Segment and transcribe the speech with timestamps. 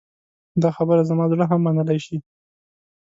[0.61, 2.17] دا خبره زما زړه هم منلی شي.